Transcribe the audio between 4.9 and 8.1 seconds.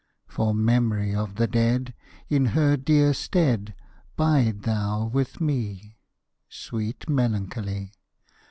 with me, Sweet Melancholy!